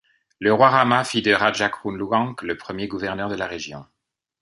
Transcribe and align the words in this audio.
Le 0.39 0.51
roi 0.51 0.69
Rama 0.71 1.03
fit 1.03 1.21
de 1.21 1.31
Rajakruluang 1.31 2.33
le 2.41 2.57
premier 2.57 2.87
gouverneur 2.87 3.29
de 3.29 3.35
la 3.35 3.45
région. 3.45 3.85